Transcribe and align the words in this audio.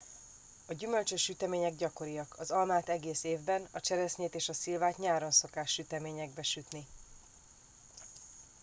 a 0.67 0.73
gyümölcsös 0.73 1.21
sütemények 1.21 1.75
gyakoriak 1.75 2.35
az 2.37 2.51
almát 2.51 2.89
egész 2.89 3.23
évben 3.23 3.67
a 3.71 3.79
cseresznyét 3.79 4.35
és 4.35 4.49
a 4.49 4.53
szilvát 4.53 4.97
nyáron 4.97 5.31
szokás 5.31 5.71
süteményekbe 5.73 6.41
sütni 6.41 6.87